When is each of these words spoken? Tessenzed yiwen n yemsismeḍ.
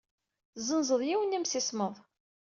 Tessenzed 0.53 1.01
yiwen 1.09 1.27
n 1.31 1.35
yemsismeḍ. 1.35 1.95